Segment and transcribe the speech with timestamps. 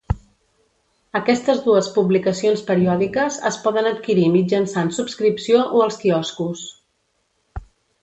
[1.19, 6.69] Aquestes dues publicacions periòdiques es poden adquirir mitjançant subscripció o als quioscos.